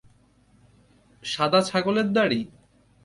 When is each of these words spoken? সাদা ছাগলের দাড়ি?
সাদা 1.23 1.59
ছাগলের 1.61 2.07
দাড়ি? 2.13 2.41